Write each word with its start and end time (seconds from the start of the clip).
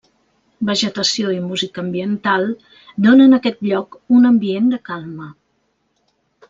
Vegetació 0.69 1.33
i 1.35 1.37
música 1.49 1.79
ambiental 1.83 2.47
donen 3.09 3.39
a 3.39 3.41
aquest 3.43 3.63
lloc 3.71 4.01
un 4.21 4.29
ambient 4.35 4.75
de 4.77 4.85
calma. 4.93 5.33